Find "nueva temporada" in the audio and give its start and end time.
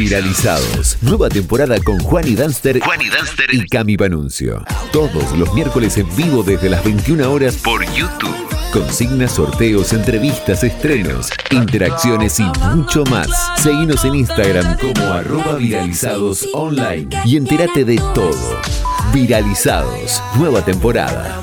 1.02-1.78, 20.38-21.38